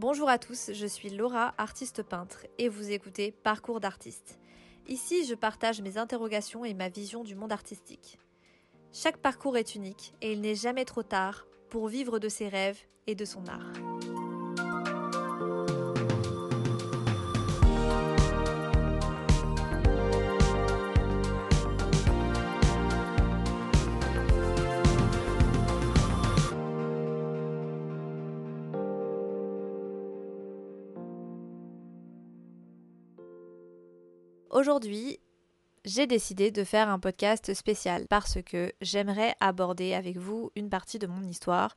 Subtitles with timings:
[0.00, 4.38] Bonjour à tous, je suis Laura, artiste peintre, et vous écoutez Parcours d'artiste.
[4.86, 8.16] Ici, je partage mes interrogations et ma vision du monde artistique.
[8.92, 12.78] Chaque parcours est unique et il n'est jamais trop tard pour vivre de ses rêves
[13.08, 13.72] et de son art.
[34.58, 35.20] Aujourd'hui,
[35.84, 40.98] j'ai décidé de faire un podcast spécial parce que j'aimerais aborder avec vous une partie
[40.98, 41.76] de mon histoire,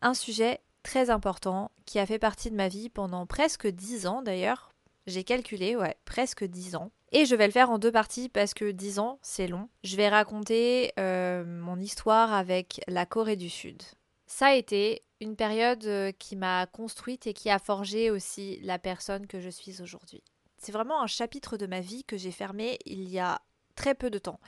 [0.00, 4.22] un sujet très important qui a fait partie de ma vie pendant presque dix ans
[4.22, 4.72] d'ailleurs.
[5.06, 6.92] J'ai calculé, ouais, presque dix ans.
[7.12, 9.68] Et je vais le faire en deux parties parce que dix ans, c'est long.
[9.84, 13.82] Je vais raconter euh, mon histoire avec la Corée du Sud.
[14.26, 18.78] Ça a été une période euh, qui m'a construite et qui a forgé aussi la
[18.78, 20.22] personne que je suis aujourd'hui.
[20.58, 23.40] C'est vraiment un chapitre de ma vie que j'ai fermé il y a
[23.74, 24.40] très peu de temps.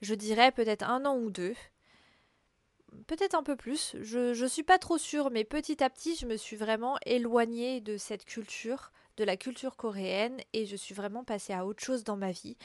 [0.00, 1.54] Je dirais peut-être un an ou deux.
[3.06, 3.96] Peut-être un peu plus.
[4.00, 7.80] Je ne suis pas trop sûre, mais petit à petit, je me suis vraiment éloignée
[7.80, 12.04] de cette culture, de la culture coréenne, et je suis vraiment passée à autre chose
[12.04, 12.56] dans ma vie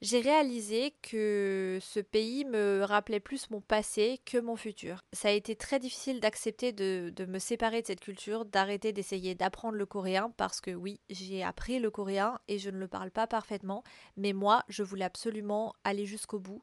[0.00, 5.04] j'ai réalisé que ce pays me rappelait plus mon passé que mon futur.
[5.12, 9.76] Ça a été très difficile d'accepter de, me séparer de cette culture, d'arrêter d'essayer d'apprendre
[9.76, 13.26] le coréen, parce que oui, j'ai appris le coréen et je ne le parle pas
[13.26, 13.84] parfaitement,
[14.16, 16.62] mais moi, je voulais absolument aller jusqu'au bout.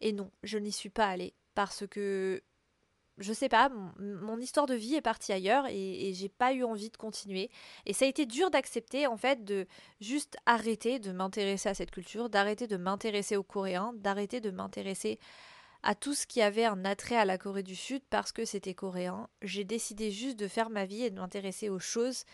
[0.00, 2.42] Et non, je n'y suis pas allée, parce que
[3.18, 6.90] je sais pas, mon, histoire de vie est partie ailleurs et, j'ai pas eu envie
[6.90, 7.50] de continuer.
[7.86, 9.66] Et ça a été dur d'accepter en fait de
[10.00, 15.18] juste arrêter de m'intéresser à cette culture, d'arrêter de m'intéresser aux Coréens, d'arrêter de m'intéresser
[15.82, 18.74] à tout ce qui avait un attrait à la Corée du Sud parce que c'était
[18.74, 19.28] coréen.
[19.42, 22.24] J'ai décidé juste de faire ma vie et de m'intéresser aux choses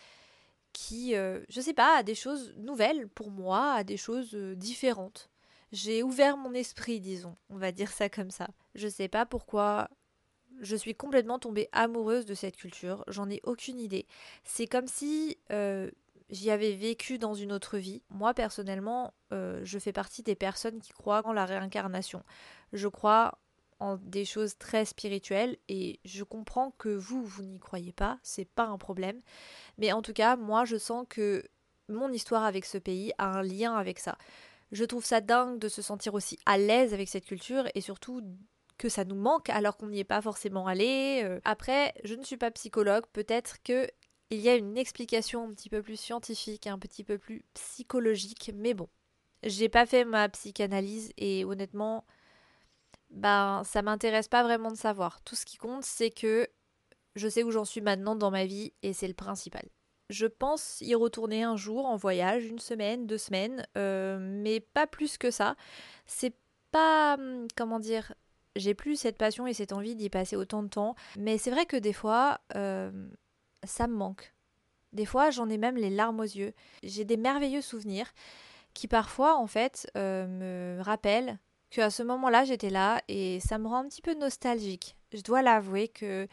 [0.73, 4.55] qui, euh, je sais pas, à des choses nouvelles pour moi, à des choses euh,
[4.55, 5.31] différentes.
[5.73, 8.49] J'ai ouvert mon esprit, disons, on va dire ça comme ça.
[8.75, 9.88] Je sais pas pourquoi
[10.60, 14.06] je suis complètement tombée amoureuse de cette culture, j'en ai aucune idée.
[14.44, 15.91] C'est comme si euh,
[16.30, 18.02] j'y avais vécu dans une autre vie.
[18.10, 22.22] Moi personnellement, euh, je fais partie des personnes qui croient en la réincarnation.
[22.72, 23.38] Je crois
[23.80, 28.48] en des choses très spirituelles et je comprends que vous, vous n'y croyez pas, c'est
[28.48, 29.20] pas un problème.
[29.78, 31.44] Mais en tout cas, moi je sens que
[31.88, 34.19] mon histoire avec ce pays a un lien avec ça.
[34.72, 38.22] Je trouve ça dingue de se sentir aussi à l'aise avec cette culture et surtout
[38.78, 41.22] que ça nous manque alors qu'on n'y est pas forcément allé.
[41.25, 41.41] Euh.
[41.44, 43.89] Après, je ne suis pas psychologue, peut-être que
[44.31, 48.50] il y a une explication un petit peu plus scientifique, un petit peu plus psychologique,
[48.55, 48.88] mais bon,
[49.43, 52.05] j'ai pas fait ma psychanalyse et honnêtement,
[53.11, 55.22] ben ça m'intéresse pas vraiment de savoir.
[55.22, 56.47] Tout ce qui compte, c'est que
[57.17, 59.67] je sais où j'en suis maintenant dans ma vie et c'est le principal.
[60.11, 64.87] Je pense y retourner un jour en voyage, une semaine, deux semaines, euh, mais pas
[64.87, 65.55] plus que ça.
[66.06, 66.34] C'est
[66.71, 68.15] pas, hum, comment dire,
[68.58, 70.94] j'ai plus cette passion et cette envie d'y passer autant de temps.
[71.19, 72.91] Mais c'est vrai que des fois, euh,
[73.64, 74.34] ça me manque.
[74.92, 76.54] Des fois, j'en ai même les larmes aux yeux.
[76.82, 78.06] J'ai des merveilleux souvenirs
[78.74, 81.38] qui parfois, en fait, euh, me rappellent
[81.70, 84.96] qu'à ce moment-là, j'étais là et ça me rend un petit peu nostalgique.
[85.12, 86.26] Je dois l'avouer que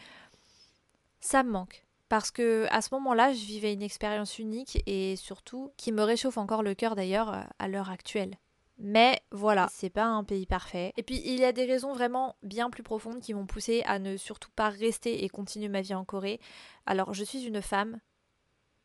[1.19, 1.85] ça me manque.
[2.07, 6.37] Parce que à ce moment-là, je vivais une expérience unique et surtout qui me réchauffe
[6.37, 8.37] encore le cœur d'ailleurs à l'heure actuelle.
[8.77, 10.91] Mais voilà, c'est pas un pays parfait.
[10.97, 13.99] Et puis il y a des raisons vraiment bien plus profondes qui m'ont poussé à
[13.99, 16.41] ne surtout pas rester et continuer ma vie en Corée.
[16.85, 17.99] Alors je suis une femme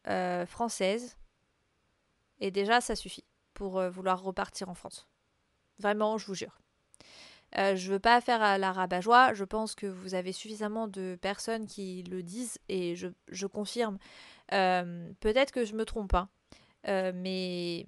[0.06, 1.16] euh, française
[2.38, 5.08] et déjà ça suffit pour euh, vouloir repartir en France.
[5.80, 6.60] Vraiment, je vous jure.
[7.58, 11.18] Euh, je veux pas faire à la rabat-joie, je pense que vous avez suffisamment de
[11.20, 13.98] personnes qui le disent et je, je confirme.
[14.48, 16.28] Peut-être que je me trompe, hein.
[16.84, 17.86] mais,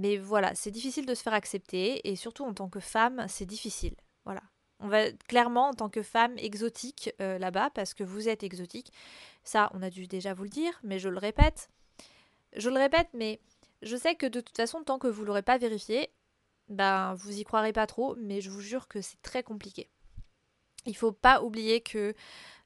[0.00, 3.44] mais voilà, c'est difficile de se faire accepter et surtout en tant que femme, c'est
[3.44, 3.94] difficile.
[4.24, 4.40] Voilà.
[4.78, 8.94] On va clairement en tant que femme exotique euh, là-bas parce que vous êtes exotique.
[9.44, 11.68] Ça, on a dû déjà vous le dire, mais je le répète.
[12.56, 13.40] Je le répète, mais
[13.82, 16.08] je sais que de toute façon, tant que vous l'aurez pas vérifié,
[16.68, 19.90] ben vous y croirez pas trop, mais je vous jure que c'est très compliqué.
[20.86, 22.14] Il faut pas oublier que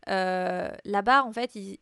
[0.08, 1.80] euh, là-bas, en fait, ils,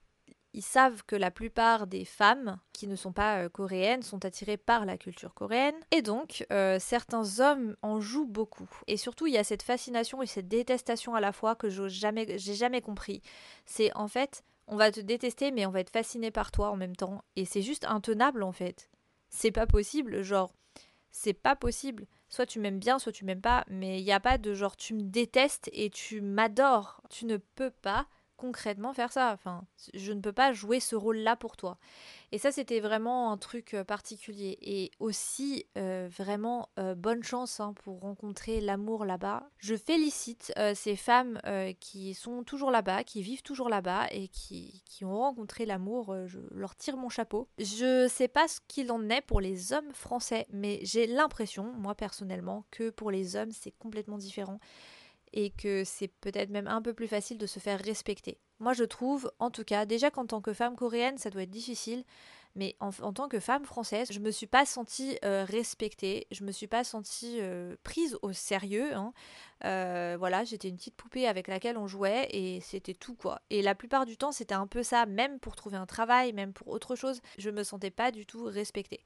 [0.54, 4.56] ils savent que la plupart des femmes qui ne sont pas euh, coréennes sont attirées
[4.56, 8.68] par la culture coréenne et donc euh, certains hommes en jouent beaucoup.
[8.86, 11.88] Et surtout il y a cette fascination et cette détestation à la fois que j'ai
[11.88, 13.22] jamais, jamais compris.
[13.64, 16.76] C'est en fait on va te détester mais on va être fasciné par toi en
[16.76, 18.90] même temps et c'est juste intenable en fait.
[19.30, 20.52] C'est pas possible, genre
[21.10, 22.06] c'est pas possible.
[22.28, 24.76] Soit tu m'aimes bien, soit tu m'aimes pas, mais il n'y a pas de genre
[24.76, 27.02] tu me détestes et tu m'adores.
[27.10, 28.06] Tu ne peux pas
[28.42, 29.30] concrètement faire ça.
[29.32, 31.78] Enfin, je ne peux pas jouer ce rôle-là pour toi.
[32.32, 34.58] Et ça, c'était vraiment un truc euh, particulier.
[34.62, 39.48] Et aussi, euh, vraiment, euh, bonne chance hein, pour rencontrer l'amour là-bas.
[39.58, 41.40] Je félicite ces femmes
[41.78, 46.14] qui sont toujours là-bas, qui vivent toujours là-bas et qui, qui ont rencontré l'amour.
[46.26, 47.48] je leur tire mon chapeau.
[47.58, 51.94] Je sais pas ce qu'il en est pour les hommes français, mais j'ai l'impression, moi
[51.94, 54.58] personnellement, que pour les hommes, c'est complètement différent
[55.32, 58.38] et que c'est peut-être même un peu plus facile de se faire respecter.
[58.58, 61.50] Moi je trouve, en tout cas, déjà qu'en tant que femme coréenne, ça doit être
[61.50, 62.04] difficile,
[62.54, 66.52] mais en, tant que femme française, je me suis pas sentie euh, respectée, je me
[66.52, 68.94] suis pas sentie euh, prise au sérieux.
[68.94, 69.14] Hein.
[69.64, 73.40] Euh, voilà, j'étais une petite poupée avec laquelle on jouait et c'était tout quoi.
[73.48, 76.52] Et la plupart du temps, c'était un peu ça, même pour trouver un travail, même
[76.52, 79.02] pour autre chose, je me sentais pas du tout respectée.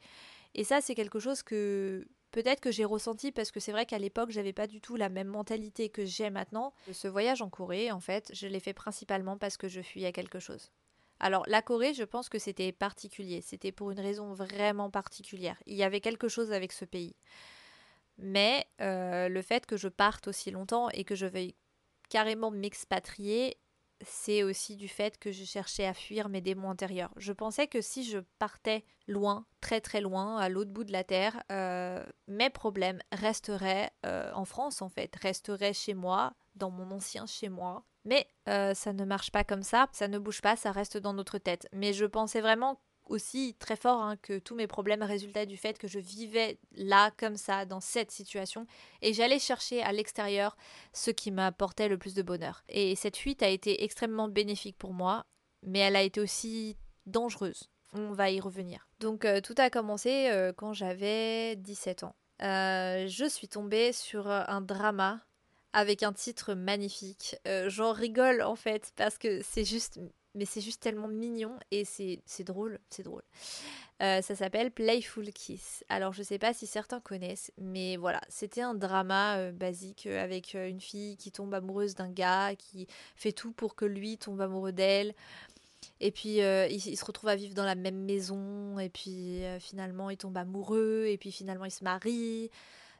[0.54, 3.98] Et ça, c'est quelque chose que peut-être que j'ai ressenti parce que c'est vrai qu'à
[3.98, 6.72] l'époque j'avais pas du tout la même mentalité que j'ai maintenant.
[6.92, 10.38] Ce voyage en Corée, en fait, je l'ai fait principalement parce que je fuyais quelque
[10.38, 10.70] chose.
[11.18, 15.60] Alors la Corée, je pense que c'était particulier, c'était pour une raison vraiment particulière.
[15.66, 17.16] Il y avait quelque chose avec ce pays.
[18.18, 21.54] Mais euh, le fait que je parte aussi longtemps et que je veuille
[22.08, 23.58] carrément m'expatrier,
[24.02, 27.12] c'est aussi du fait que je cherchais à fuir mes démons intérieurs.
[27.16, 31.04] Je pensais que si je partais loin, très très loin, à l'autre bout de la
[31.04, 36.90] terre, euh, mes problèmes resteraient euh, en France en fait, resteraient chez moi, dans mon
[36.90, 37.84] ancien chez moi.
[38.04, 41.12] Mais euh, ça ne marche pas comme ça, ça ne bouge pas, ça reste dans
[41.12, 41.68] notre tête.
[41.72, 45.78] Mais je pensais vraiment aussi très fort hein, que tous mes problèmes résultaient du fait
[45.78, 48.66] que je vivais là, comme ça, dans cette situation,
[49.02, 50.56] et j'allais chercher à l'extérieur
[50.92, 52.64] ce qui m'apportait le plus de bonheur.
[52.68, 55.24] Et cette fuite a été extrêmement bénéfique pour moi,
[55.62, 56.76] mais elle a été aussi
[57.06, 57.70] dangereuse.
[57.92, 58.88] On va y revenir.
[59.00, 62.16] Donc euh, tout a commencé euh, quand j'avais 17 ans.
[62.42, 65.20] Euh, je suis tombée sur un drama
[65.72, 67.36] avec un titre magnifique.
[67.66, 69.98] J'en rigole en fait parce que c'est juste
[70.36, 73.22] mais c'est juste tellement mignon et c'est drôle, c'est drôle.
[74.02, 75.82] Euh, ça s'appelle Playful Kiss.
[75.88, 80.22] Alors je sais pas si certains connaissent, mais voilà, c'était un drama euh, basique euh,
[80.22, 84.40] avec une fille qui tombe amoureuse d'un gars, qui fait tout pour que lui tombe
[84.40, 85.14] amoureux d'elle.
[86.00, 90.18] Et puis ils, se retrouvent à vivre dans la même maison, et puis finalement ils
[90.18, 92.50] tombent amoureux, et puis finalement ils se marient.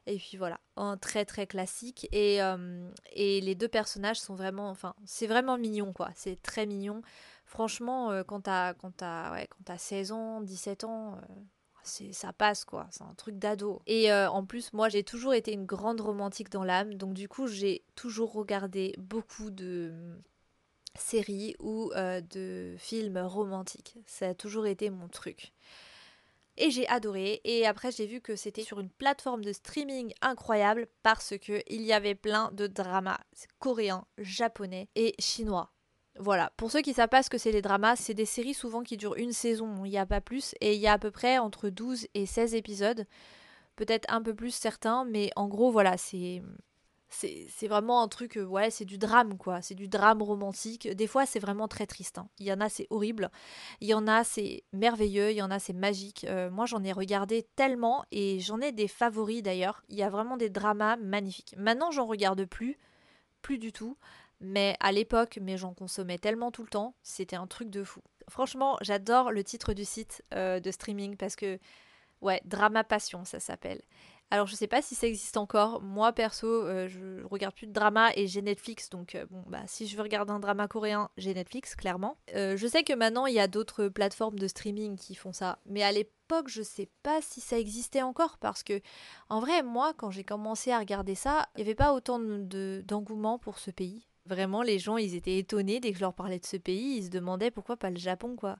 [0.07, 2.07] Et puis voilà, un très très classique.
[2.13, 6.09] Et, euh, et les deux personnages sont vraiment, enfin, c'est vraiment mignon quoi.
[6.15, 7.01] C'est très mignon.
[7.45, 11.19] Franchement, euh, quand t'as ouais, quand as 16 ans, 17 ans, euh,
[11.83, 12.87] c'est ça passe quoi.
[12.89, 13.81] C'est un truc d'ado.
[13.85, 16.93] Et en plus, moi, j'ai toujours été une grande romantique dans l'âme.
[16.93, 19.93] Donc du coup, j'ai toujours regardé beaucoup de
[20.95, 23.97] séries ou de films romantiques.
[24.05, 25.53] Ça a toujours été mon truc
[26.57, 27.41] et j'ai adoré.
[27.43, 31.81] Et après, j'ai vu que c'était sur une plateforme de streaming incroyable parce que il
[31.81, 33.19] y avait plein de dramas
[33.59, 35.71] coréens, japonais et chinois.
[36.19, 38.81] Voilà, pour ceux qui savent pas ce que c'est les dramas, c'est des séries souvent
[38.81, 41.11] qui durent une saison, il n'y a pas plus, et il y a à peu
[41.11, 43.05] près entre 12 et 16 épisodes,
[43.75, 46.41] peut-être un peu plus certains, mais en gros voilà, c'est
[47.09, 49.61] c'est vraiment un truc, euh, ouais, c'est du drame, quoi.
[49.61, 50.87] C'est du drame romantique.
[50.87, 52.17] Des fois, c'est vraiment très triste.
[52.17, 52.27] Hein.
[52.39, 53.31] Il y en a, c'est horrible.
[53.79, 55.31] Il y en a, c'est merveilleux.
[55.31, 56.25] Il y en a, c'est magique.
[56.29, 59.83] Euh, moi, j'en ai regardé tellement et j'en ai des favoris d'ailleurs.
[59.89, 61.55] Il y a vraiment des dramas magnifiques.
[61.57, 62.77] Maintenant, j'en regarde plus.
[63.41, 63.97] Plus du tout.
[64.39, 66.93] Mais à l'époque, mais j'en consommais tellement tout le temps.
[67.03, 68.01] C'était un truc de fou.
[68.29, 71.57] Franchement, j'adore le titre du site euh, de streaming parce que,
[72.21, 73.81] ouais, Drama Passion, ça s'appelle.
[74.29, 75.81] Alors je sais pas si ça existe encore.
[75.81, 79.61] Moi perso, euh, je regarde plus de drama et j'ai Netflix, donc euh, bon bah
[79.67, 82.17] si je veux regarder un drama coréen, j'ai Netflix clairement.
[82.35, 85.59] Euh, je sais que maintenant il y a d'autres plateformes de streaming qui font ça,
[85.65, 88.81] mais à l'époque je sais pas si ça existait encore parce que
[89.29, 92.83] en vrai moi quand j'ai commencé à regarder ça, il y avait pas autant de
[92.85, 94.07] d'engouement pour ce pays.
[94.25, 97.05] Vraiment les gens ils étaient étonnés dès que je leur parlais de ce pays, ils
[97.05, 98.57] se demandaient pourquoi pas le Japon quoi.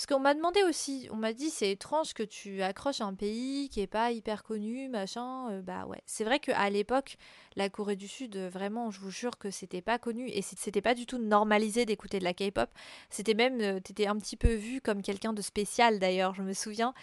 [0.00, 3.68] Parce qu'on m'a demandé aussi, on m'a dit c'est étrange que tu accroches un pays
[3.68, 5.50] qui est pas hyper connu, machin.
[5.50, 7.18] Euh, bah ouais, c'est vrai qu'à l'époque,
[7.54, 10.80] la Corée du Sud, euh, vraiment, je vous jure que c'était pas connu et c'était
[10.80, 12.70] pas du tout normalisé d'écouter de la K-pop.
[13.10, 16.54] C'était même, euh, t'étais un petit peu vu comme quelqu'un de spécial d'ailleurs, je me
[16.54, 16.94] souviens.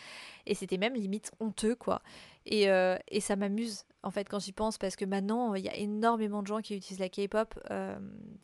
[0.48, 2.02] Et c'était même limite honteux quoi.
[2.50, 2.68] Et,
[3.10, 6.42] et ça m'amuse en fait quand j'y pense parce que maintenant il y a énormément
[6.42, 7.60] de gens qui utilisent la K-pop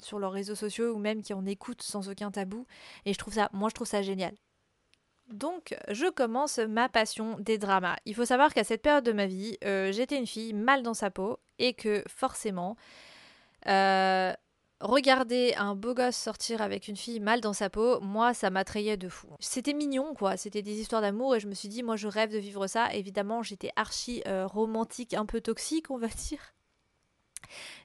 [0.01, 2.65] sur leurs réseaux sociaux ou même qui en écoutent sans aucun tabou.
[3.05, 4.33] Et je trouve ça, moi je trouve ça génial.
[5.27, 7.95] Donc, je commence ma passion des dramas.
[8.05, 10.93] Il faut savoir qu'à cette période de ma vie, euh, j'étais une fille mal dans
[10.93, 12.75] sa peau et que forcément,
[13.67, 14.33] euh,
[14.83, 18.97] regarder un beau gosse sortir avec une fille mal dans sa peau, moi, ça m'attrayait
[18.97, 19.27] de fou.
[19.39, 20.37] C'était mignon, quoi.
[20.37, 22.93] C'était des histoires d'amour et je me suis dit, moi, je rêve de vivre ça.
[22.93, 26.53] Évidemment, j'étais archi euh, romantique, un peu toxique, on va dire.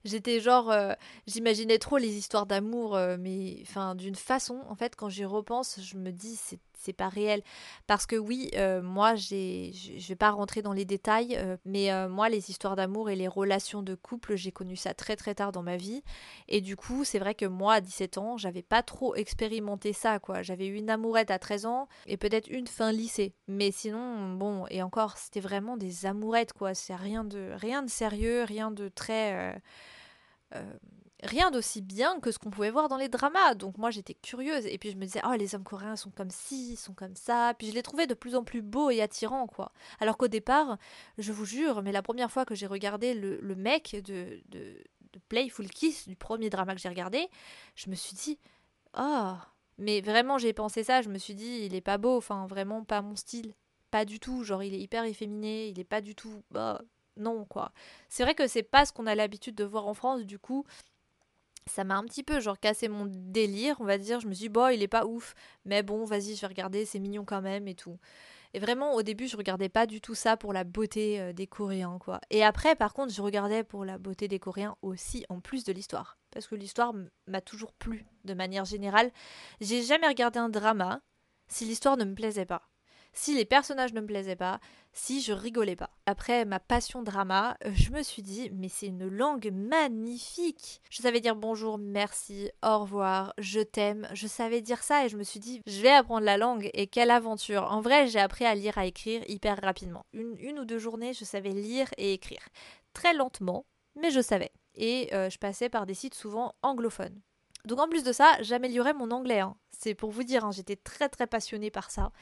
[0.05, 0.93] J'étais genre, euh,
[1.27, 5.81] j'imaginais trop les histoires d'amour, euh, mais enfin d'une façon, en fait, quand j'y repense,
[5.83, 7.43] je me dis c'est c'est pas réel.
[7.89, 12.29] Parce que oui, euh, moi, j'ai, je vais pas rentrer dans les détails, mais moi,
[12.29, 15.65] les histoires d'amour et les relations de couple, j'ai connu ça très très tard dans
[15.65, 16.05] ma vie.
[16.47, 20.21] Et du coup, c'est vrai que moi, à 17 ans, j'avais pas trop expérimenté ça,
[20.21, 20.43] quoi.
[20.43, 23.35] J'avais eu une amourette à 13 ans et peut-être une fin lycée.
[23.49, 26.75] Mais sinon, bon, et encore, c'était vraiment des amourettes, quoi.
[26.75, 29.58] C'est rien de, rien de sérieux, rien de très
[31.23, 33.55] rien d'aussi bien que ce qu'on pouvait voir dans les dramas.
[33.55, 36.31] Donc moi j'étais curieuse et puis je me disais oh les hommes coréens sont comme
[36.31, 37.55] ci, sont comme ça.
[37.59, 39.73] Puis je les trouvais de plus en plus beaux et attirants quoi.
[40.01, 40.79] Alors qu'au départ,
[41.19, 44.83] je vous jure, mais la première fois que j'ai regardé le, mec de, de,
[45.29, 47.29] Playful Kiss du premier drama que j'ai regardé,
[47.75, 48.39] je me suis dit
[48.97, 49.35] oh
[49.79, 51.03] mais vraiment j'ai pensé ça.
[51.03, 53.55] Je me suis dit il est pas beau, enfin vraiment pas mon style,
[53.91, 54.45] pas du tout.
[54.45, 56.81] Genre il est hyper efféminé, il est pas du tout bah
[57.19, 57.73] non quoi.
[58.09, 60.65] C'est vrai que c'est pas ce qu'on a l'habitude de voir en France, du coup,
[61.69, 64.21] ça m'a un petit peu genre cassé mon délire, on va dire.
[64.21, 65.35] Je me suis dit, bon, il est pas ouf,
[65.65, 67.99] mais bon, vas-y, je vais regarder, c'est mignon quand même et tout.
[68.55, 71.47] Et vraiment, au début, je regardais pas du tout ça pour la beauté euh, des
[71.47, 72.21] Coréens, quoi.
[72.31, 75.73] Et après, par contre, je regardais pour la beauté des Coréens aussi, en plus de
[75.73, 76.19] l'histoire.
[76.31, 76.95] Parce que l'histoire
[77.27, 79.11] m'a toujours plu, de manière générale.
[79.61, 81.01] J'ai jamais regardé un drama
[81.47, 82.63] si l'histoire ne me plaisait pas
[83.19, 84.61] si les personnages ne me plaisaient pas,
[84.93, 85.91] si je rigolais pas.
[86.07, 90.81] Après ma passion drama, euh, je me suis dit, mais c'est une langue magnifique.
[90.89, 94.09] Je savais dire bonjour, merci, au revoir, je t'aime.
[94.13, 96.87] Je savais dire ça et je me suis dit, je vais apprendre la langue et
[96.87, 97.65] quelle aventure.
[97.73, 100.07] En vrai, j'ai appris à lire, à écrire hyper rapidement.
[100.13, 102.49] Une, une ou deux journées, je savais lire et écrire.
[102.93, 104.53] Très lentement, mais je savais.
[104.77, 107.21] Et euh, je passais par des sites souvent anglophones.
[107.65, 109.41] Donc en plus de ça, j'améliorais mon anglais.
[109.41, 109.57] Hein.
[109.73, 112.13] C'est pour vous dire, hein, j'étais très très passionnée par ça.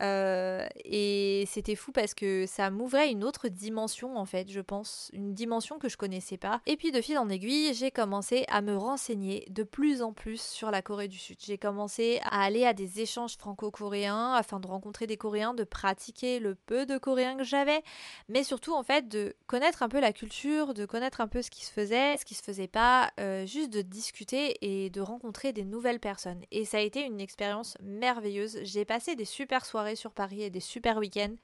[0.00, 5.10] Euh, et c'était fou parce que ça m'ouvrait une autre dimension en fait, je pense,
[5.12, 6.60] une dimension que je connaissais pas.
[6.66, 10.40] Et puis de fil en aiguille, j'ai commencé à me renseigner de plus en plus
[10.40, 11.36] sur la Corée du Sud.
[11.44, 16.38] J'ai commencé à aller à des échanges franco-coréens afin de rencontrer des Coréens, de pratiquer
[16.38, 17.82] le peu de coréen que j'avais,
[18.28, 21.50] mais surtout en fait de connaître un peu la culture, de connaître un peu ce
[21.50, 25.52] qui se faisait, ce qui se faisait pas, euh, juste de discuter et de rencontrer
[25.52, 26.40] des nouvelles personnes.
[26.50, 28.58] Et ça a été une expérience merveilleuse.
[28.62, 31.34] J'ai passé des super soirées sur Paris et des super week-ends.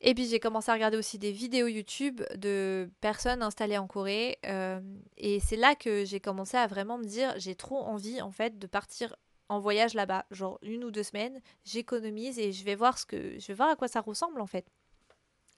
[0.00, 4.38] Et puis j'ai commencé à regarder aussi des vidéos YouTube de personnes installées en Corée.
[4.46, 4.80] Euh,
[5.16, 8.58] et c'est là que j'ai commencé à vraiment me dire, j'ai trop envie en fait
[8.58, 9.16] de partir
[9.48, 11.40] en voyage là-bas, genre une ou deux semaines.
[11.64, 14.46] J'économise et je vais voir ce que, je vais voir à quoi ça ressemble en
[14.46, 14.66] fait.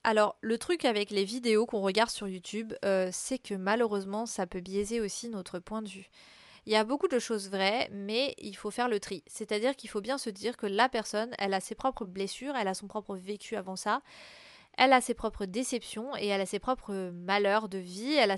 [0.03, 4.47] Alors le truc avec les vidéos qu'on regarde sur YouTube, euh, c'est que malheureusement ça
[4.47, 6.09] peut biaiser aussi notre point de vue.
[6.65, 9.23] Il y a beaucoup de choses vraies, mais il faut faire le tri.
[9.27, 12.67] C'est-à-dire qu'il faut bien se dire que la personne, elle a ses propres blessures, elle
[12.67, 14.01] a son propre vécu avant ça,
[14.77, 18.37] elle a ses propres déceptions et elle a ses propres malheurs de vie, elle a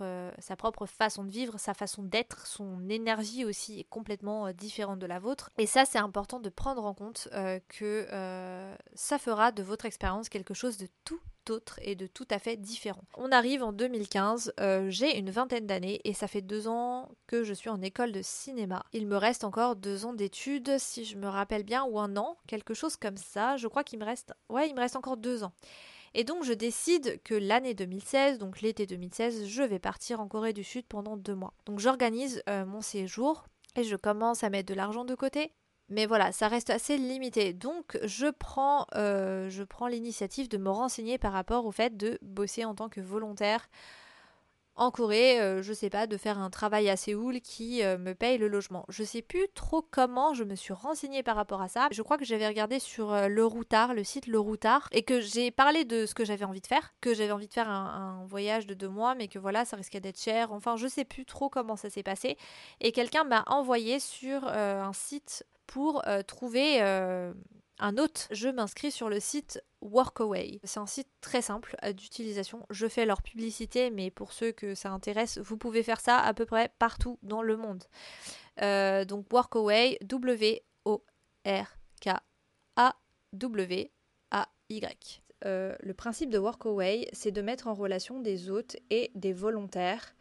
[0.00, 4.52] euh, sa propre façon de vivre, sa façon d'être, son énergie aussi est complètement euh,
[4.52, 5.50] différente de la vôtre.
[5.58, 8.06] Et ça, c'est important de prendre en compte euh, que
[8.94, 11.20] ça fera de votre expérience quelque chose de tout
[11.50, 13.04] autre et de tout à fait différent.
[13.16, 17.44] On arrive en 2015, euh, j'ai une vingtaine d'années et ça fait deux ans que
[17.44, 18.84] je suis en école de cinéma.
[18.92, 22.36] Il me reste encore deux ans d'études, si je me rappelle bien, ou un an,
[22.46, 23.56] quelque chose comme ça.
[23.56, 25.52] Je crois qu'il me reste, ouais, il me reste encore deux ans.
[26.14, 30.52] Et donc je décide que l'année 2016, donc l'été 2016, je vais partir en Corée
[30.52, 31.54] du Sud pendant deux mois.
[31.66, 33.46] Donc j'organise euh, mon séjour
[33.76, 35.52] et je commence à mettre de l'argent de côté.
[35.90, 37.52] Mais voilà, ça reste assez limité.
[37.52, 42.64] Donc je prends, euh, prends l'initiative de me renseigner par rapport au fait de bosser
[42.64, 43.68] en tant que volontaire
[44.76, 48.12] en Corée, euh, je sais pas, de faire un travail à Séoul qui euh, me
[48.12, 48.84] paye le logement.
[48.88, 51.86] Je sais plus trop comment je me suis renseignée par rapport à ça.
[51.92, 55.52] Je crois que j'avais regardé sur Le Routard, le site Le Routard, et que j'ai
[55.52, 58.26] parlé de ce que j'avais envie de faire, que j'avais envie de faire un, un,
[58.26, 60.50] voyage de deux mois, mais que voilà, ça risquait d'être cher.
[60.50, 62.36] Enfin, je sais plus trop comment ça s'est passé.
[62.80, 67.32] Et quelqu'un m'a envoyé sur un site pour euh, trouver euh,
[67.78, 68.28] un hôte.
[68.30, 70.60] Je m'inscris sur le site Workaway.
[70.64, 72.64] C'est un site très simple euh, d'utilisation.
[72.70, 76.34] Je fais leur publicité, mais pour ceux que ça intéresse, vous pouvez faire ça à
[76.34, 77.84] peu près partout dans le monde.
[79.08, 80.52] donc Workaway, W-O-R-K-A-W-A-Y.
[85.42, 90.14] le principe de Workaway, c'est de mettre en relation des hôtes et des volontaires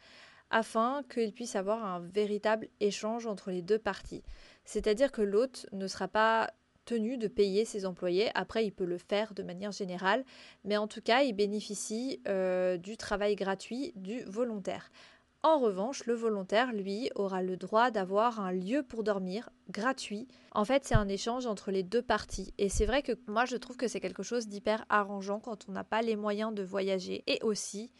[0.53, 4.23] afin qu'ils puissent avoir un véritable échange entre les deux parties.
[4.65, 6.51] C'est-à-dire que l'hôte ne sera pas
[6.85, 8.29] tenu de payer ses employés.
[8.35, 10.25] Après, il peut le faire de manière générale,
[10.63, 14.91] mais en tout cas, il bénéficie euh, du travail gratuit du volontaire.
[15.45, 20.25] En revanche, le volontaire, lui, aura le droit d'avoir un lieu pour dormir gratuit.
[20.53, 22.53] En fait, c'est un échange entre les deux parties.
[22.57, 25.73] Et c'est vrai que moi, je trouve que c'est quelque chose d'hyper arrangeant quand on
[25.73, 27.25] n'a pas les moyens de voyager.
[27.27, 27.91] Et aussi,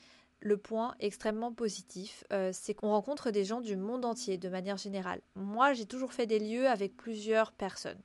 [0.44, 4.78] le point extrêmement positif, euh, c'est qu'on rencontre des gens du monde entier de manière
[4.78, 5.22] générale.
[5.36, 8.02] Moi, j'ai toujours fait des lieux avec plusieurs personnes.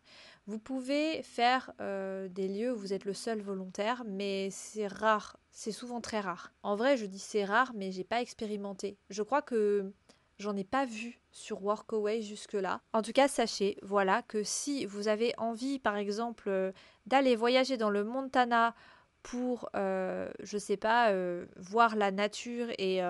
[0.47, 5.37] Vous pouvez faire euh, des lieux où vous êtes le seul volontaire, mais c'est rare,
[5.51, 6.53] c'est souvent très rare.
[6.63, 8.97] En vrai, je dis c'est rare, mais j'ai pas expérimenté.
[9.11, 9.93] Je crois que
[10.39, 12.81] j'en ai pas vu sur Workaway jusque-là.
[12.93, 16.73] En tout cas, sachez, voilà, que si vous avez envie, par exemple, euh,
[17.07, 18.75] d'aller voyager dans le Montana
[19.23, 21.13] pour, euh, je sais pas,
[21.57, 23.03] voir la nature et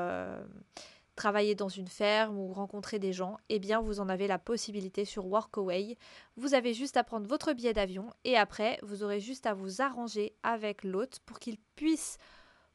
[1.18, 5.04] travailler dans une ferme ou rencontrer des gens, eh bien vous en avez la possibilité
[5.04, 5.98] sur Workaway.
[6.36, 9.82] Vous avez juste à prendre votre billet d'avion et après vous aurez juste à vous
[9.82, 12.18] arranger avec l'hôte pour qu'il puisse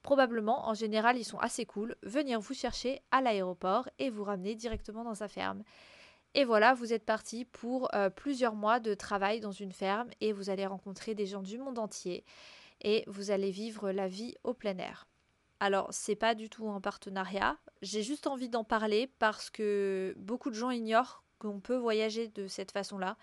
[0.01, 4.55] probablement, en général ils sont assez cool, venir vous chercher à l'aéroport et vous ramener
[4.55, 5.63] directement dans sa ferme.
[6.35, 10.33] Et voilà, vous êtes parti pour euh, plusieurs mois de travail dans une ferme et
[10.33, 12.25] vous allez rencontrer des gens du monde entier
[12.83, 15.07] et vous allez vivre la vie au plein air.
[15.59, 17.57] Alors, c'est pas du tout un partenariat.
[17.81, 22.47] J'ai juste envie d'en parler parce que beaucoup de gens ignorent qu'on peut voyager de
[22.47, 23.17] cette façon-là.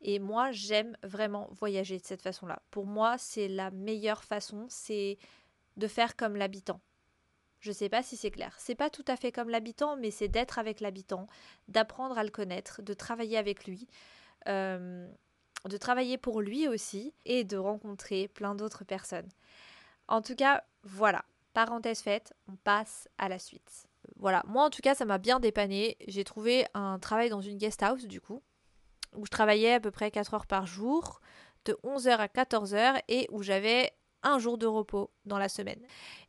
[0.00, 2.62] Et moi, j'aime vraiment voyager de cette façon-là.
[2.70, 5.18] Pour moi, c'est la meilleure façon, c'est
[5.76, 6.80] de faire comme l'habitant.
[7.60, 8.54] Je sais pas si c'est clair.
[8.58, 11.26] C'est pas tout à fait comme l'habitant, mais c'est d'être avec l'habitant,
[11.66, 13.88] d'apprendre à le connaître, de travailler avec lui,
[14.46, 15.10] euh,
[15.64, 19.28] de travailler pour lui aussi et de rencontrer plein d'autres personnes.
[20.06, 21.24] En tout cas, voilà.
[21.54, 23.88] Parenthèse faite, on passe à la suite.
[24.16, 25.96] Voilà, moi en tout cas ça m'a bien dépanné.
[26.06, 28.42] J'ai trouvé un travail dans une guest house du coup,
[29.16, 31.20] où je travaillais à peu près 4 heures par jour,
[31.64, 35.80] de 11h à 14h, et où j'avais un jour de repos dans la semaine.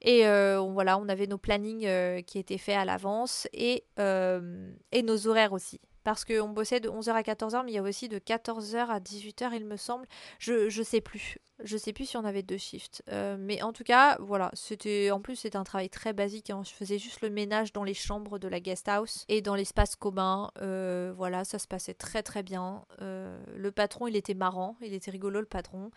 [0.02, 4.72] Et euh, voilà, on avait nos plannings euh, qui étaient faits à l'avance et, euh,
[4.92, 7.82] et nos horaires aussi parce qu'on bossait de 11h à 14h, mais il y a
[7.82, 10.08] aussi de 14h à 18h, il me semble.
[10.40, 11.38] Je, je sais plus.
[11.62, 13.04] Je sais plus si on avait deux shifts.
[13.10, 16.50] Euh, mais en tout cas, voilà, c'était en plus c'était un travail très basique.
[16.50, 16.62] Hein.
[16.66, 19.96] Je faisais juste le ménage dans les chambres de la guest house et dans l'espace
[19.98, 20.52] commun.
[20.62, 22.86] Euh, voilà, ça se passait très très bien.
[23.02, 25.92] Euh, le patron, il était marrant, il était rigolo le patron.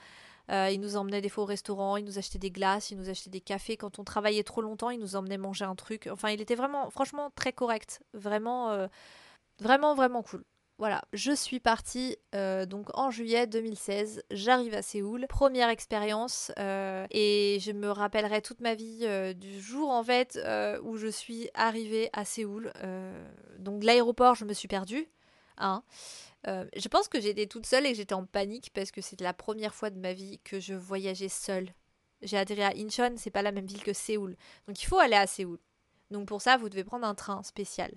[0.50, 3.30] il nous emmenait des fois au restaurant, il nous achetait des glaces, il nous achetait
[3.30, 3.76] des cafés.
[3.76, 6.08] Quand on travaillait trop longtemps, il nous emmenait manger un truc.
[6.10, 8.02] Enfin, il était vraiment, franchement, très correct.
[8.14, 8.88] Vraiment
[9.60, 10.44] Vraiment, vraiment cool.
[10.82, 14.24] Voilà, je suis partie euh, donc en juillet 2016.
[14.32, 19.60] J'arrive à Séoul, première expérience, euh, et je me rappellerai toute ma vie euh, du
[19.60, 20.40] jour en fait
[20.82, 22.72] où je suis arrivée à Séoul.
[23.60, 25.06] donc l'aéroport, je me suis perdue.
[25.58, 25.84] Hein.
[26.44, 29.34] je pense que j'étais toute seule et que j'étais en panique parce que c'était la
[29.34, 31.68] première fois de ma vie que je voyageais seule.
[32.22, 34.36] J'ai atterri à Incheon, c'est pas la même ville que Séoul,
[34.66, 35.60] donc il faut aller à Séoul.
[36.10, 37.92] Donc pour ça, vous devez prendre un train spécial.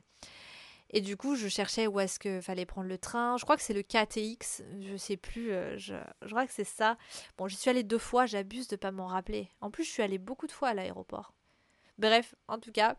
[0.95, 3.35] Et du coup, je cherchais où est-ce qu'il fallait prendre le train.
[3.35, 5.93] Je crois que c'est le KTX, je sais plus, euh, je,
[6.25, 6.97] crois que c'est ça.
[7.37, 9.49] Bon, j'y suis allée deux fois, j'abuse de pas m'en rappeler.
[9.59, 11.33] En plus, je suis allée beaucoup de fois à l'aéroport.
[11.97, 12.95] Bref, en tout cas,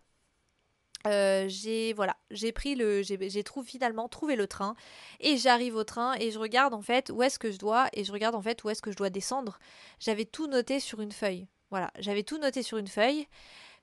[1.07, 4.77] euh, j'ai voilà, j'ai pris le, j'ai trouvé finalement trouvé le train
[5.21, 8.05] et j'arrive au train et je regarde en fait où est-ce que je dois et
[8.05, 9.59] je regarde en fait où est-ce que je dois descendre.
[10.01, 11.49] J'avais tout noté sur une feuille.
[11.71, 13.27] Voilà, j'avais tout noté sur une feuille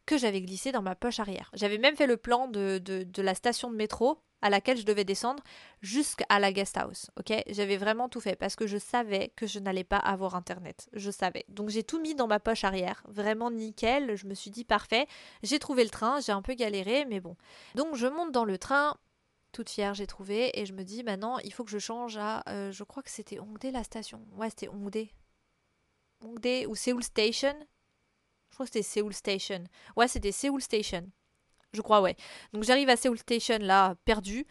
[0.05, 1.49] que j'avais glissé dans ma poche arrière.
[1.53, 5.05] J'avais même fait le plan de, de, la station de métro à laquelle je devais
[5.05, 5.41] descendre
[5.81, 7.09] jusqu'à la guest house.
[7.17, 10.89] Ok, j'avais vraiment tout fait parce que je savais que je n'allais pas avoir internet.
[10.91, 11.45] Je savais.
[11.47, 14.15] Donc j'ai tout mis dans ma poche arrière, vraiment nickel.
[14.15, 15.07] Je me suis dit parfait.
[15.43, 16.19] J'ai trouvé le train.
[16.19, 17.37] J'ai un peu galéré, mais bon.
[17.75, 18.97] Donc je monte dans le train.
[19.53, 22.43] Toute fière, j'ai trouvé et je me dis maintenant il faut que je change à.
[22.49, 24.19] Euh, je crois que c'était Hongdae la station.
[24.35, 25.09] Ouais, c'était Hongdae.
[26.21, 27.55] Hongdae ou Seoul Station.
[28.53, 29.63] Je crois que c'était Seoul Station.
[29.95, 31.09] Ouais, c'était Seoul Station.
[31.73, 32.15] Je crois, ouais.
[32.53, 34.45] Donc j'arrive à Seoul Station là, perdu.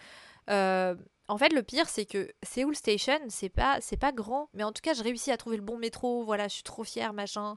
[0.51, 0.97] Euh,
[1.29, 4.81] en fait, le pire, c'est que Seoul Station, c'est pas, pas grand, mais en tout
[4.83, 6.25] cas, j'ai réussi à trouver le bon métro.
[6.25, 7.57] Voilà, je suis trop fière, machin.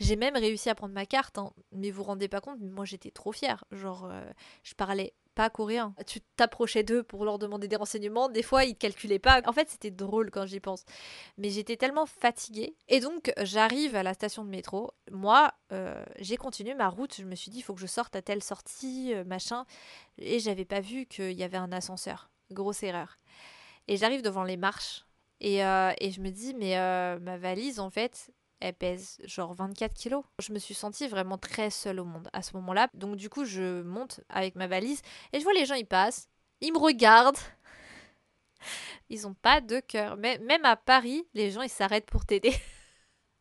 [0.00, 1.52] J'ai même réussi à prendre ma carte, hein.
[1.72, 3.64] mais vous vous rendez pas compte, moi j'étais trop fière.
[3.70, 4.24] Genre, euh,
[4.62, 5.94] je parlais pas coréen.
[6.06, 8.28] Tu t'approchais d'eux pour leur demander des renseignements.
[8.28, 9.42] Des fois, ils calculaient pas.
[9.46, 10.84] En fait, c'était drôle quand j'y pense.
[11.38, 12.76] Mais j'étais tellement fatiguée.
[12.88, 14.92] Et donc, j'arrive à la station de métro.
[15.10, 17.14] Moi, euh, j'ai continué ma route.
[17.16, 19.64] Je me suis dit, il faut que je sorte à telle sortie, euh, machin.
[20.18, 22.30] Et j'avais pas vu qu'il y avait un ascenseur.
[22.50, 23.18] Grosse erreur.
[23.88, 25.06] Et j'arrive devant les marches.
[25.40, 26.76] Et, euh, et je me dis, mais
[27.18, 28.30] ma valise, en fait,
[28.62, 30.24] elle pèse genre 24 kilos.
[30.38, 32.88] Je me suis sentie vraiment très seule au monde à ce moment-là.
[32.94, 36.28] Donc du coup, je monte avec ma valise et je vois les gens, ils passent,
[36.60, 37.38] ils me regardent.
[39.10, 40.16] Ils ont pas de cœur.
[40.16, 42.54] Mais même à Paris, les gens, ils s'arrêtent pour t'aider.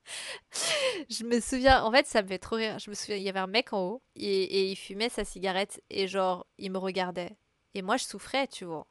[1.09, 2.79] je me souviens, en fait, ça me fait trop rire.
[2.79, 5.23] Je me souviens, il y avait un mec en haut et, et il fumait sa
[5.23, 7.37] cigarette et genre, il me regardait.
[7.75, 8.87] Et moi, je souffrais, tu vois.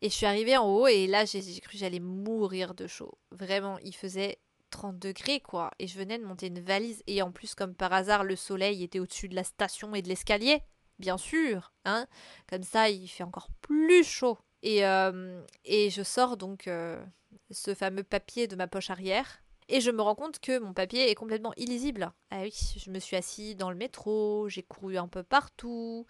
[0.00, 3.16] Et je suis arrivée en haut et là, j'ai cru que j'allais mourir de chaud.
[3.30, 4.38] Vraiment, il faisait
[4.74, 5.70] 30 degrés, quoi.
[5.78, 7.02] Et je venais de monter une valise.
[7.06, 10.08] Et en plus, comme par hasard, le soleil était au-dessus de la station et de
[10.08, 10.60] l'escalier.
[10.98, 12.06] Bien sûr, hein.
[12.48, 14.38] Comme ça, il fait encore plus chaud.
[14.62, 17.02] Et, euh, et je sors donc euh,
[17.50, 19.40] ce fameux papier de ma poche arrière.
[19.68, 22.12] Et je me rends compte que mon papier est complètement illisible.
[22.30, 26.06] Ah oui, je me suis assis dans le métro, j'ai couru un peu partout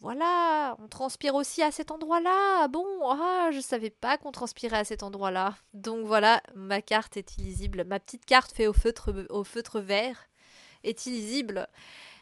[0.00, 2.68] voilà, on transpire aussi à cet endroit-là.
[2.68, 5.56] Bon, ah, je savais pas qu'on transpirait à cet endroit-là.
[5.74, 7.84] Donc voilà, ma carte est illisible.
[7.84, 10.28] Ma petite carte feutre, au feutre vert
[10.84, 11.68] est illisible.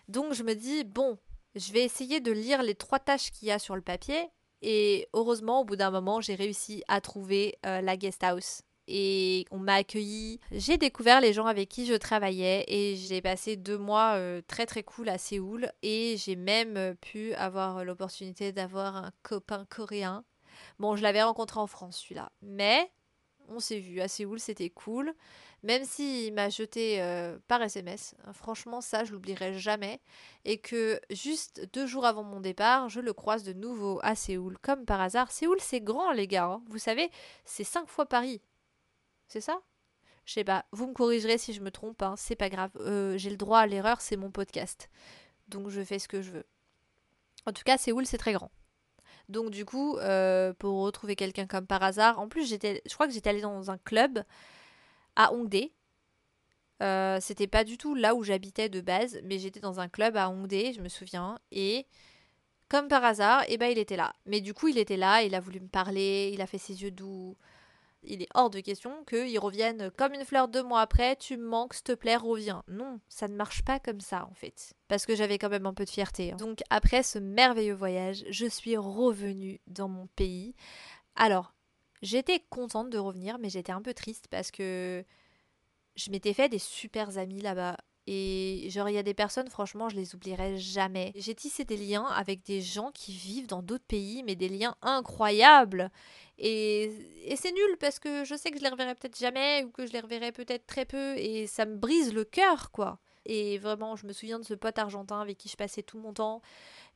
[0.09, 1.19] Donc je me dis, bon,
[1.55, 4.29] je vais essayer de lire les trois tâches qu'il y a sur le papier.
[4.61, 9.45] Et heureusement, au bout d'un moment, j'ai réussi à trouver euh, la guest house et
[9.51, 10.41] on m'a accueilli.
[10.51, 14.65] J'ai découvert les gens avec qui je travaillais et j'ai passé deux mois euh, très
[14.67, 20.25] très cool à Séoul et j'ai même euh, pu avoir l'opportunité d'avoir un copain coréen.
[20.79, 22.91] Bon, je l'avais rencontré en France celui-là, mais
[23.49, 25.15] on s'est vu à Séoul, c'était cool.
[25.65, 30.01] Même s'il m'a jeté euh, par SMS, franchement ça je l'oublierai jamais.
[30.45, 34.57] Et que juste deux jours avant mon départ, je le croise de nouveau à Séoul,
[34.63, 35.31] comme par hasard.
[35.31, 36.63] Séoul c'est grand les gars, hein.
[36.69, 37.11] vous savez,
[37.45, 38.41] c'est cinq fois Paris.
[39.29, 39.61] C'est ça?
[40.25, 40.65] Je sais pas.
[40.73, 42.71] Vous me corrigerez si je me trompe, hein, c'est pas grave.
[42.81, 44.91] Euh, j'ai le droit à l'erreur, c'est mon podcast.
[45.49, 46.47] Donc je fais ce que je veux.
[47.47, 48.51] En tout cas, Séoul, c'est très grand.
[49.29, 53.07] Donc du coup, euh, pour retrouver quelqu'un comme par hasard, en plus j'étais, je crois
[53.07, 54.25] que j'étais allée dans un club
[55.17, 55.71] à Hongdae.
[56.83, 60.17] Euh, c'était pas du tout là où j'habitais de base, mais j'étais dans un club
[60.17, 61.87] à Hongdae, je me souviens, et
[62.69, 64.15] comme par hasard, eh ben il était là.
[64.27, 66.83] Mais du coup il était là, il a voulu me parler, il a fait ses
[66.83, 67.37] yeux doux,
[68.03, 71.75] il est hors de question qu'il revienne comme une fleur deux mois après, tu manques,
[71.75, 72.63] s'il te plaît, reviens.
[72.69, 74.75] Non, ça ne marche pas comme ça en fait.
[74.89, 76.33] Parce que j'avais quand même un peu de fierté.
[76.33, 76.37] Hein.
[76.37, 80.55] Donc après ce merveilleux voyage, je suis revenue dans mon pays.
[81.17, 81.55] Alors,
[82.03, 85.05] j'étais contente de revenir, mais j'étais un peu triste parce que
[85.97, 87.77] je m'étais fait des super amis là-bas.
[88.11, 91.13] Et genre, il y a des personnes, franchement, je les oublierai jamais.
[91.15, 94.77] J'ai tissé des liens avec des gens qui vivent dans d'autres pays, mais des liens
[94.81, 95.91] incroyables.
[96.39, 96.91] Et,
[97.27, 99.87] et c'est nul parce que je sais que je les reverrai peut-être jamais ou que
[99.87, 102.99] je les reverrai peut-être très peu et ça me brise le cœur, quoi.
[103.27, 106.15] Et vraiment, je me souviens de ce pote argentin avec qui je passais tout mon
[106.15, 106.41] temps.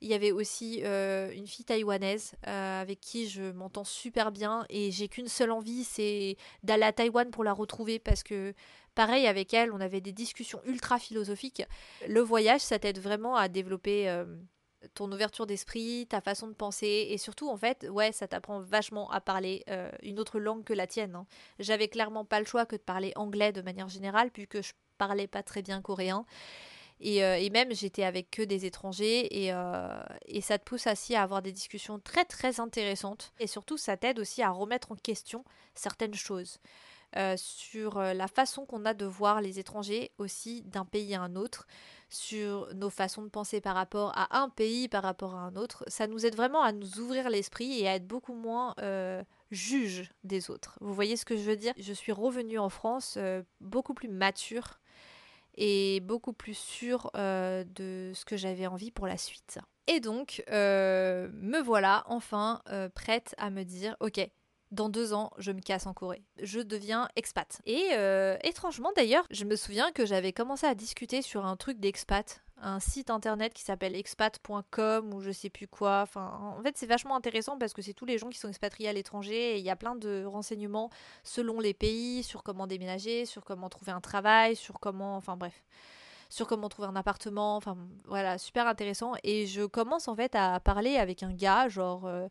[0.01, 4.65] Il y avait aussi euh, une fille taïwanaise euh, avec qui je m'entends super bien
[4.71, 8.55] et j'ai qu'une seule envie, c'est d'aller à Taïwan pour la retrouver parce que
[8.95, 11.63] pareil avec elle, on avait des discussions ultra philosophiques.
[12.09, 14.25] Le voyage, ça t'aide vraiment à développer euh,
[14.95, 19.11] ton ouverture d'esprit, ta façon de penser et surtout en fait, ouais, ça t'apprend vachement
[19.11, 21.15] à parler euh, une autre langue que la tienne.
[21.15, 21.27] Hein.
[21.59, 25.27] J'avais clairement pas le choix que de parler anglais de manière générale puisque je parlais
[25.27, 26.25] pas très bien coréen.
[27.05, 29.53] Et, euh, même j'étais avec que des étrangers et,
[30.27, 33.97] et, ça te pousse aussi à avoir des discussions très très intéressantes et surtout ça
[33.97, 36.59] t'aide aussi à remettre en question certaines choses.
[37.37, 41.67] Sur la façon qu'on a de voir les étrangers aussi d'un pays à un autre,
[42.13, 45.83] sur nos façons de penser par rapport à un pays, par rapport à un autre.
[45.87, 50.11] Ça nous aide vraiment à nous ouvrir l'esprit et à être beaucoup moins euh, juge
[50.23, 50.79] des autres.
[50.83, 51.73] Vous voyez ce que je veux dire?
[51.79, 54.79] Je suis revenue en France euh, beaucoup plus mature
[55.55, 59.59] et beaucoup plus sûre euh, de ce que j'avais envie pour la suite.
[59.87, 62.63] Et donc, me voilà enfin
[62.95, 64.21] prête à me dire, ok,
[64.73, 66.25] dans deux ans, je me casse en Corée.
[66.43, 67.61] Je deviens expat.
[67.67, 71.79] Et euh, étrangement d'ailleurs, je me souviens que j'avais commencé à discuter sur un truc
[71.79, 76.01] d'expat, un site internet qui s'appelle expat.com ou je sais plus quoi.
[76.03, 78.89] Enfin, en fait, c'est vachement intéressant parce que c'est tous les gens qui sont expatriés
[78.89, 80.89] à l'étranger et il y a plein de renseignements
[81.23, 85.63] selon les pays sur comment déménager, sur comment trouver un travail, sur comment, enfin bref
[86.31, 89.13] sur comment trouver un appartement, enfin voilà, super intéressant.
[89.23, 92.27] Et je commence en fait à parler avec un gars, genre euh,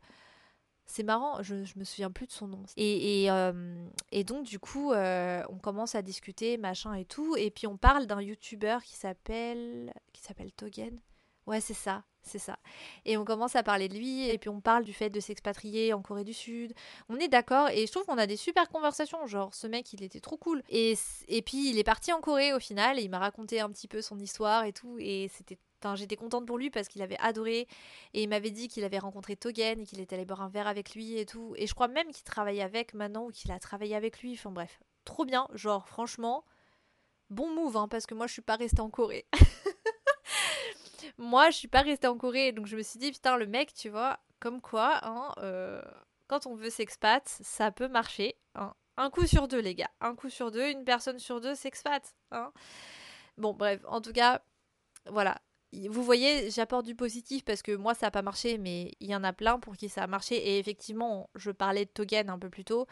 [0.92, 2.64] c'est marrant, je, je me souviens plus de son nom.
[2.76, 7.36] Et, et, euh, et donc, du coup, euh, on commence à discuter, machin et tout.
[7.38, 9.94] Et puis, on parle d'un youtubeur qui s'appelle.
[10.12, 11.00] qui s'appelle Togen.
[11.48, 12.60] Ouais, c'est ça, c'est ça.
[13.06, 15.92] Et on commence à parler de lui, et puis on parle du fait de s'expatrier
[15.94, 16.74] en Corée du Sud.
[17.10, 19.26] On est d'accord, et je trouve qu'on a des super conversations.
[19.26, 20.62] Genre, ce mec, il était trop cool.
[20.70, 20.94] Et,
[21.30, 23.88] et puis, il est parti en Corée au final, et il m'a raconté un petit
[23.88, 25.58] peu son histoire et tout, et c'était
[25.96, 27.68] j'étais contente pour lui parce qu'il avait adoré
[28.14, 30.68] et il m'avait dit qu'il avait rencontré Togen et qu'il était allé boire un verre
[30.68, 31.54] avec lui et tout.
[31.58, 34.34] Et je crois même qu'il travaille avec maintenant ou qu'il a travaillé avec lui.
[34.34, 35.48] Enfin bref, trop bien.
[35.54, 36.46] Genre franchement,
[37.30, 39.26] bon move hein, parce que moi je suis pas restée en Corée.
[41.18, 43.74] moi je suis pas restée en Corée donc je me suis dit putain le mec
[43.74, 45.82] tu vois comme quoi hein, euh,
[46.28, 48.36] quand on veut s'expat ça peut marcher.
[48.56, 48.74] Hein.
[48.98, 52.14] Un coup sur deux les gars, un coup sur deux, une personne sur deux s'expat.
[53.38, 54.42] Bon bref, en tout cas
[55.08, 55.42] voilà,
[55.74, 59.16] vous voyez, j'apporte du positif parce que moi ça n'a pas marché, mais il y
[59.16, 60.36] en a plein pour qui ça a marché.
[60.36, 62.88] Et effectivement, je parlais de Togen un peu plus tôt.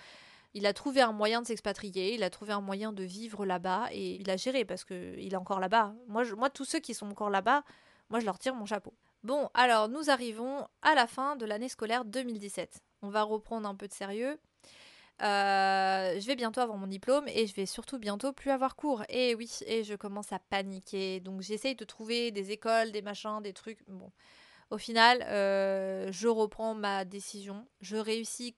[0.53, 3.89] Il a trouvé un moyen de s'expatrier, il a trouvé un moyen de vivre là-bas
[3.91, 5.93] et il a géré parce qu'il est encore là-bas.
[6.07, 7.63] Moi, moi, tous ceux qui sont encore là-bas,
[8.09, 8.93] moi, je leur tire mon chapeau.
[9.23, 12.81] Bon, alors nous arrivons à la fin de l'année scolaire 2017.
[13.01, 14.39] On va reprendre un peu de sérieux.
[15.21, 19.03] Euh, je vais bientôt avoir mon diplôme et je vais surtout bientôt plus avoir cours.
[19.09, 21.19] Et oui, et je commence à paniquer.
[21.19, 23.79] Donc j'essaye de trouver des écoles, des machins, des trucs.
[23.87, 24.11] Bon,
[24.69, 27.67] au final, euh, je reprends ma décision.
[27.81, 28.55] Je réussis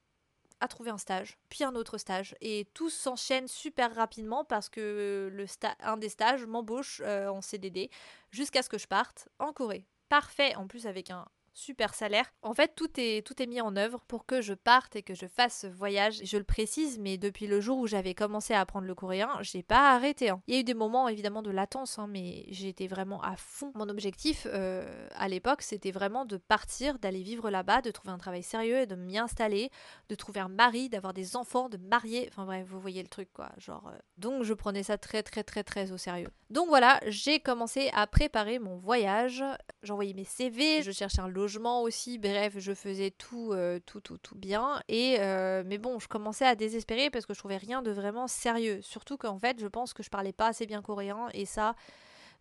[0.60, 2.36] à trouver un stage, puis un autre stage.
[2.42, 5.46] Et tout s'enchaîne super rapidement parce que le
[5.80, 7.90] un des stages m'embauche euh, en CDD
[8.30, 9.86] jusqu'à ce que je parte en Corée.
[10.10, 12.34] Parfait, en plus avec un super salaire.
[12.42, 15.14] En fait, tout est, tout est mis en œuvre pour que je parte et que
[15.14, 16.22] je fasse ce voyage.
[16.24, 19.64] Je le précise, mais depuis le jour où j'avais commencé à apprendre le coréen, j'ai
[19.64, 20.30] pas arrêté.
[20.30, 20.42] Hein.
[20.48, 23.72] Il y a eu des moments évidemment de latence, hein, mais j'étais vraiment à fond.
[23.76, 28.18] Mon objectif euh, à l'époque, c'était vraiment de partir, d'aller vivre là-bas, de trouver un
[28.18, 29.72] travail sérieux et de m'y installer,
[30.10, 32.28] de trouver un mari, d'avoir des enfants, de marier.
[32.32, 33.52] Enfin bref, vous voyez le truc quoi.
[33.58, 33.98] Genre, euh.
[34.18, 36.30] donc je prenais ça très très très très au sérieux.
[36.50, 39.44] Donc voilà, j'ai commencé à préparer mon voyage.
[39.84, 42.18] J'envoyais mes CV, je cherchais un logement aussi.
[42.18, 44.82] Bref, je faisais tout, euh, tout, tout, tout bien.
[44.88, 48.28] Et euh, mais bon, je commençais à désespérer parce que je trouvais rien de vraiment
[48.28, 48.80] sérieux.
[48.82, 51.76] Surtout qu'en fait, je pense que je parlais pas assez bien coréen et ça.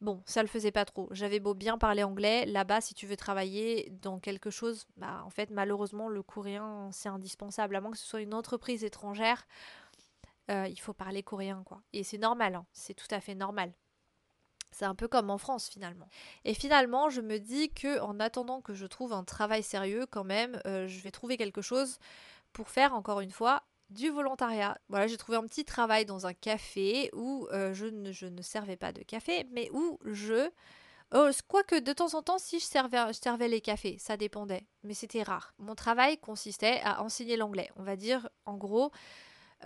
[0.01, 1.09] Bon, ça le faisait pas trop.
[1.11, 5.31] J'avais beau bien parler anglais, là-bas, si tu veux travailler dans quelque chose, bah en
[5.31, 7.77] fait, malheureusement, le coréen, c'est indispensable.
[7.77, 9.47] À moins que ce soit une entreprise étrangère,
[10.51, 11.83] euh, il faut parler coréen, quoi.
[11.93, 12.67] Et c'est normal, hein.
[12.73, 13.75] c'est tout à fait normal.
[14.70, 16.09] C'est un peu comme en France finalement.
[16.44, 20.24] Et finalement, je me dis que en attendant que je trouve un travail sérieux, quand
[20.24, 21.98] même, euh, je vais trouver quelque chose
[22.52, 24.78] pour faire encore une fois du volontariat.
[24.88, 28.92] Voilà, j'ai trouvé un petit travail dans un café où euh, je, ne, servais pas
[28.92, 30.48] de café, mais où je...
[31.12, 34.64] Oh, quoique de temps en temps, si je servais, je servais les cafés, ça dépendait,
[34.85, 35.54] mais c'était rare.
[35.59, 37.68] Mon travail consistait à enseigner l'anglais.
[37.74, 38.92] On va dire, en gros,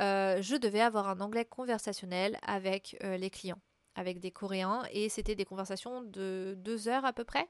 [0.00, 3.60] euh, je devais avoir un anglais conversationnel avec les clients
[3.94, 7.48] avec des Coréens et c'était des conversations de deux heures à peu près.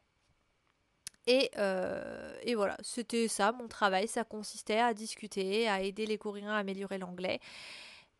[1.26, 6.18] Et, euh, et voilà, c'était ça mon travail, ça consistait à discuter, à aider les
[6.18, 7.40] Coréens à améliorer l'anglais.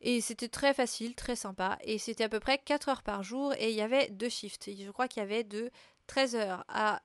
[0.01, 1.79] Et c'était très facile, très sympa.
[1.83, 4.71] Et c'était à peu près 4 heures par jour et il y avait deux shifts.
[4.79, 5.71] Je crois qu'il y avait de
[6.09, 7.03] 13h à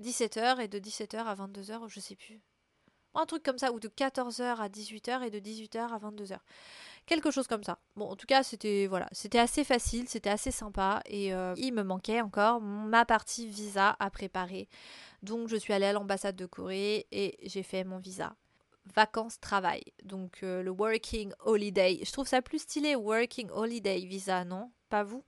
[0.00, 2.40] 17h et de 17h à 22h, je sais plus.
[3.14, 6.38] Un truc comme ça, ou de 14h à 18h et de 18h à 22h
[7.06, 7.78] quelque chose comme ça.
[7.96, 11.72] Bon, en tout cas, c'était voilà, c'était assez facile, c'était assez sympa et euh, il
[11.72, 14.68] me manquait encore ma partie visa à préparer.
[15.22, 18.36] Donc, je suis allée à l'ambassade de Corée et j'ai fait mon visa
[18.94, 19.82] vacances travail.
[20.02, 22.00] Donc euh, le working holiday.
[22.02, 24.70] Je trouve ça plus stylé working holiday visa, non?
[24.88, 25.24] Pas vous?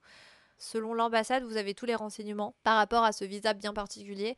[0.61, 4.37] Selon l'ambassade, vous avez tous les renseignements par rapport à ce visa bien particulier.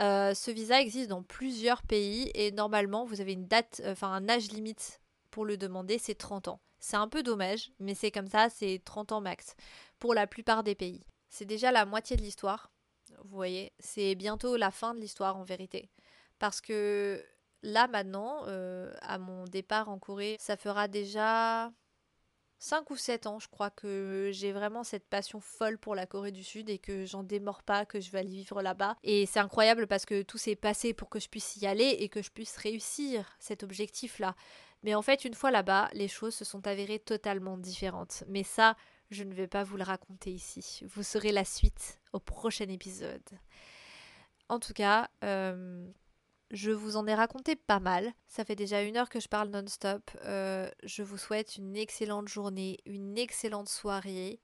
[0.00, 4.30] Euh, ce visa existe dans plusieurs pays et normalement, vous avez une date, enfin un
[4.30, 6.60] âge limite pour le demander, c'est 30 ans.
[6.78, 9.56] C'est un peu dommage, mais c'est comme ça, c'est 30 ans max
[9.98, 11.04] pour la plupart des pays.
[11.28, 12.72] C'est déjà la moitié de l'histoire.
[13.24, 15.90] Vous voyez, c'est bientôt la fin de l'histoire en vérité.
[16.38, 17.22] Parce que
[17.62, 21.70] là maintenant, euh, à mon départ en Corée, ça fera déjà
[22.60, 26.32] 5 ou 7 ans, je crois que j'ai vraiment cette passion folle pour la Corée
[26.32, 28.96] du Sud et que j'en démords pas, que je vais aller vivre là-bas.
[29.04, 32.08] Et c'est incroyable parce que tout s'est passé pour que je puisse y aller et
[32.08, 34.34] que je puisse réussir cet objectif-là.
[34.82, 38.24] Mais en fait, une fois là-bas, les choses se sont avérées totalement différentes.
[38.28, 38.76] Mais ça,
[39.10, 40.82] je ne vais pas vous le raconter ici.
[40.86, 43.22] Vous saurez la suite au prochain épisode.
[44.48, 45.86] En tout cas, euh,
[46.50, 48.12] je vous en ai raconté pas mal.
[48.26, 50.10] Ça fait déjà une heure que je parle non-stop.
[50.24, 54.40] Euh, je vous souhaite une excellente journée, une excellente soirée.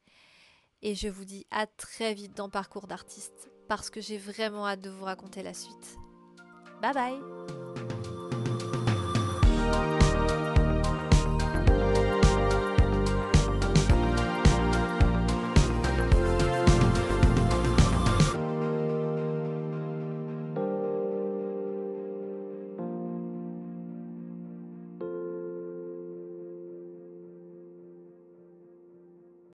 [0.83, 3.51] Et je vous dis à très vite dans Parcours d'artiste.
[3.69, 5.97] Parce que j'ai vraiment hâte de vous raconter la suite.
[6.83, 7.19] Bye bye